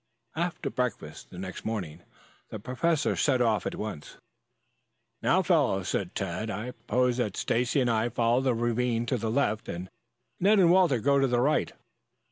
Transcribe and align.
After 0.35 0.71
breakfast 0.71 1.29
the 1.29 1.37
next 1.37 1.63
morning 1.63 2.01
the 2.49 2.57
Professor 2.57 3.15
set 3.15 3.39
off 3.39 3.67
at 3.67 3.75
once. 3.75 4.17
"Now, 5.21 5.43
fellows," 5.43 5.89
said 5.89 6.15
Tad, 6.15 6.49
"I 6.49 6.71
propose 6.71 7.17
that 7.17 7.37
Stacy 7.37 7.81
and 7.81 7.87
I 7.91 8.09
follow 8.09 8.41
that 8.41 8.55
ravine 8.55 9.05
to 9.05 9.17
the 9.19 9.29
left 9.29 9.69
and 9.69 9.91
Ned 10.39 10.57
and 10.57 10.71
Walter 10.71 10.97
go 10.99 11.19
to 11.19 11.27
the 11.27 11.39
right. 11.39 11.73